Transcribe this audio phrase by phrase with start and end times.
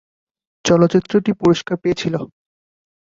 [0.65, 2.15] চলচ্চিত্রটি পুরস্কার পেয়েছিল।